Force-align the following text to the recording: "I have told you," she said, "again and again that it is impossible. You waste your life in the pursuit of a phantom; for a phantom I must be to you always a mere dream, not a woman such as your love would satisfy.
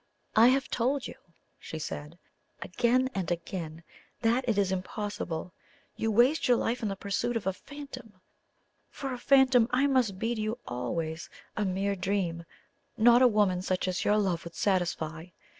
"I 0.35 0.47
have 0.47 0.67
told 0.67 1.05
you," 1.05 1.13
she 1.59 1.77
said, 1.77 2.17
"again 2.59 3.11
and 3.13 3.29
again 3.29 3.83
that 4.23 4.43
it 4.49 4.57
is 4.57 4.71
impossible. 4.71 5.53
You 5.95 6.09
waste 6.09 6.47
your 6.47 6.57
life 6.57 6.81
in 6.81 6.89
the 6.89 6.95
pursuit 6.95 7.37
of 7.37 7.45
a 7.45 7.53
phantom; 7.53 8.13
for 8.89 9.13
a 9.13 9.19
phantom 9.19 9.67
I 9.69 9.85
must 9.85 10.17
be 10.17 10.33
to 10.33 10.41
you 10.41 10.57
always 10.67 11.29
a 11.55 11.65
mere 11.65 11.95
dream, 11.95 12.45
not 12.97 13.21
a 13.21 13.27
woman 13.27 13.61
such 13.61 13.87
as 13.87 14.03
your 14.03 14.17
love 14.17 14.43
would 14.43 14.55
satisfy. 14.55 15.27